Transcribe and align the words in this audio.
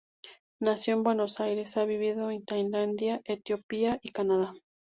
Nació 0.59 0.95
en 0.95 1.03
Buenos 1.03 1.39
Aires, 1.39 1.77
ha 1.77 1.85
vivido 1.85 2.31
en 2.31 2.43
Tailandia, 2.43 3.21
Etiopía, 3.23 3.99
y 4.01 4.09
Canadá. 4.09 4.55